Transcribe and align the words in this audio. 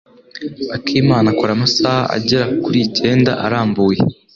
Akimana 0.75 1.27
akora 1.33 1.51
amasaha 1.53 2.01
agera 2.15 2.45
kuri 2.63 2.77
icyenda 2.87 3.31
arambuye. 3.45 3.99